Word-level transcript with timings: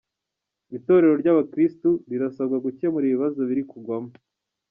Itorero 0.77 1.15
rya 1.21 1.35
Bakirisitu 1.37 1.91
rirasabwa 2.11 2.57
gukemura 2.65 3.05
ibibazo 3.07 3.39
birikugwamo 3.49 4.11